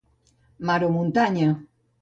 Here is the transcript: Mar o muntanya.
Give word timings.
Mar 0.65 0.81
o 0.87 0.89
muntanya. 0.95 1.49